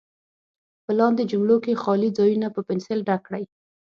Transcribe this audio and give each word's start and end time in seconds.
په 0.83 0.91
لاندې 0.99 1.23
جملو 1.31 1.57
کې 1.63 1.79
خالي 1.81 2.09
ځایونه 2.17 2.47
په 2.55 2.61
پنسل 2.67 2.99
ډک 3.07 3.21
کړئ. 3.27 3.43